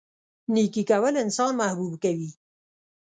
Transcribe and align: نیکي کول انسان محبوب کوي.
نیکي 0.53 0.83
کول 0.89 1.13
انسان 1.23 1.51
محبوب 1.59 1.93
کوي. 2.03 2.29